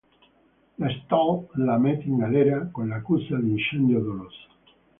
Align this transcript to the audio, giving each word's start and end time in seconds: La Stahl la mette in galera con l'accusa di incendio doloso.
La 0.79 0.87
Stahl 0.95 1.45
la 1.67 1.77
mette 1.77 2.07
in 2.07 2.17
galera 2.17 2.69
con 2.71 2.87
l'accusa 2.87 3.37
di 3.37 3.51
incendio 3.51 3.99
doloso. 3.99 4.47